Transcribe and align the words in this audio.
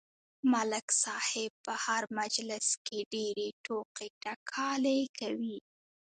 ملک 0.51 0.87
صاحب 1.03 1.51
په 1.65 1.73
هر 1.85 2.03
مجلس 2.19 2.67
کې 2.85 2.99
ډېرې 3.13 3.47
ټوقې 3.65 4.07
ټکالې 4.23 4.99
کوي. 5.17 5.57